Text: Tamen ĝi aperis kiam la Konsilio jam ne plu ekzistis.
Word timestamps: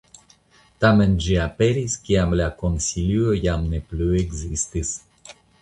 Tamen 0.85 1.13
ĝi 1.25 1.35
aperis 1.43 1.97
kiam 2.09 2.33
la 2.41 2.49
Konsilio 2.63 3.37
jam 3.45 3.71
ne 3.75 3.85
plu 3.93 4.09
ekzistis. 4.27 4.99